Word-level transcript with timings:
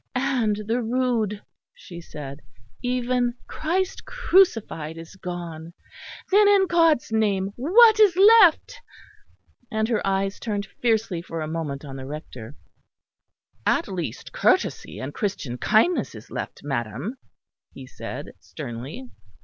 "And 0.15 0.55
the 0.65 0.81
Rood!" 0.81 1.43
she 1.75 2.01
said. 2.01 2.39
"Even 2.81 3.35
Christ 3.45 4.03
crucified 4.03 4.97
is 4.97 5.15
gone. 5.15 5.75
Then, 6.31 6.49
in 6.49 6.65
God's 6.65 7.11
name 7.11 7.51
what 7.55 7.99
is 7.99 8.15
left?" 8.15 8.81
And 9.71 9.87
her 9.89 10.01
eyes 10.03 10.39
turned 10.39 10.65
fiercely 10.81 11.21
for 11.21 11.41
a 11.41 11.47
moment 11.47 11.85
on 11.85 11.97
the 11.97 12.07
Rector. 12.07 12.55
"At 13.63 13.87
least 13.87 14.31
courtesy 14.33 14.97
and 14.97 15.13
Christian 15.13 15.59
kindness 15.59 16.15
is 16.15 16.31
left, 16.31 16.63
madam," 16.63 17.17
he 17.71 17.85
said 17.85 18.31
sternly. 18.39 19.07